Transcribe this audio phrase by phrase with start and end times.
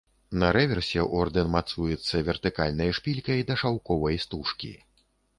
[0.41, 4.71] На рэверсе ордэн мацуецца вертыкальнай шпількай да шаўковай стужкі.